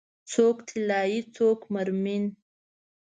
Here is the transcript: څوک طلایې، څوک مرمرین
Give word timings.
څوک 0.31 0.55
طلایې، 0.67 1.19
څوک 1.35 1.59
مرمرین 1.73 2.25